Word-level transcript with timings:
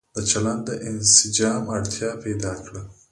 د 0.15 0.17
چلن 0.31 0.57
د 0.69 0.69
انسجام 0.89 1.63
اړتيا 1.75 2.09
پيدا 2.23 2.53
کړه 2.65 2.81